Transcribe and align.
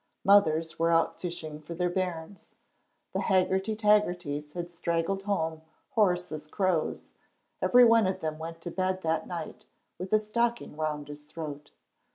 Mothers 0.23 0.79
were 0.79 0.91
out 0.91 1.21
fishing 1.21 1.61
for 1.61 1.75
their 1.75 1.87
bairns. 1.87 2.55
The 3.13 3.21
Haggerty 3.21 3.75
Taggertys 3.75 4.53
had 4.53 4.71
straggled 4.71 5.21
home 5.21 5.61
hoarse 5.91 6.31
as 6.31 6.47
crows; 6.47 7.11
every 7.61 7.85
one 7.85 8.07
of 8.07 8.19
them 8.19 8.39
went 8.39 8.61
to 8.63 8.71
bed 8.71 9.03
that 9.03 9.27
night 9.27 9.67
with 9.99 10.11
a 10.11 10.17
stocking 10.17 10.75
round 10.75 11.07
his 11.07 11.25
throat. 11.25 11.69